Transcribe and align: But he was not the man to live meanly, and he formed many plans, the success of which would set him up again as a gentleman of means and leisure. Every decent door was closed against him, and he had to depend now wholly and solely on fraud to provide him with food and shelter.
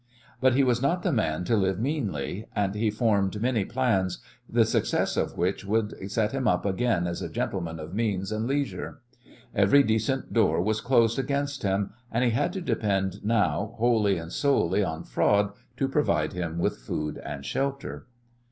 But 0.39 0.55
he 0.55 0.63
was 0.63 0.81
not 0.81 1.03
the 1.03 1.11
man 1.11 1.43
to 1.43 1.55
live 1.55 1.79
meanly, 1.79 2.47
and 2.55 2.73
he 2.73 2.89
formed 2.89 3.39
many 3.39 3.63
plans, 3.65 4.17
the 4.49 4.65
success 4.65 5.15
of 5.15 5.37
which 5.37 5.63
would 5.63 5.93
set 6.09 6.31
him 6.31 6.47
up 6.47 6.65
again 6.65 7.05
as 7.05 7.21
a 7.21 7.29
gentleman 7.29 7.79
of 7.79 7.93
means 7.93 8.31
and 8.31 8.47
leisure. 8.47 8.99
Every 9.53 9.83
decent 9.83 10.33
door 10.33 10.59
was 10.59 10.81
closed 10.81 11.19
against 11.19 11.61
him, 11.61 11.91
and 12.11 12.23
he 12.23 12.31
had 12.31 12.51
to 12.53 12.61
depend 12.61 13.23
now 13.23 13.75
wholly 13.77 14.17
and 14.17 14.31
solely 14.33 14.83
on 14.83 15.03
fraud 15.03 15.53
to 15.77 15.87
provide 15.87 16.33
him 16.33 16.57
with 16.57 16.77
food 16.79 17.19
and 17.23 17.45
shelter. 17.45 18.07